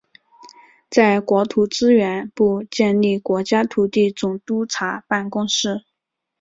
[0.89, 5.85] 在国土资源部设立国家土地总督察办公室。